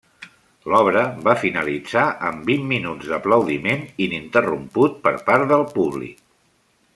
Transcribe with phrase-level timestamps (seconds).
[0.73, 6.19] L'obra va finalitzar amb vint minuts d'aplaudiment ininterromput per part del públic.